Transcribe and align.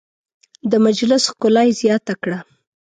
د 0.71 0.73
مجلس 0.85 1.23
ښکلا 1.31 1.61
یې 1.67 1.77
زیاته 1.81 2.13
کړه. 2.21 2.39